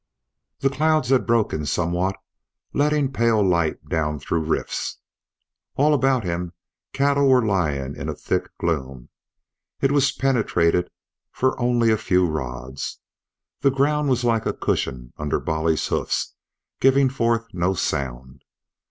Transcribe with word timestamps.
The 0.61 0.71
clouds 0.71 1.09
had 1.09 1.27
broken 1.27 1.63
somewhat, 1.67 2.17
letting 2.73 3.13
pale 3.13 3.39
light 3.47 3.87
down 3.87 4.17
through 4.17 4.41
rifts. 4.45 4.97
All 5.75 5.93
about 5.93 6.23
him 6.23 6.53
cattle 6.91 7.29
were 7.29 7.45
lying 7.45 7.95
in 7.95 8.09
a 8.09 8.15
thick 8.15 8.49
gloom. 8.57 9.09
It 9.79 9.91
was 9.91 10.11
penetrable 10.11 10.89
for 11.31 11.59
only 11.59 11.91
a 11.91 11.97
few 11.97 12.25
rods. 12.25 12.97
The 13.59 13.69
ground 13.69 14.09
was 14.09 14.23
like 14.23 14.47
a 14.47 14.53
cushion 14.53 15.13
under 15.17 15.39
Bolly's 15.39 15.85
hoofs, 15.85 16.33
giving 16.79 17.07
forth 17.07 17.45
no 17.53 17.75
sound. 17.75 18.43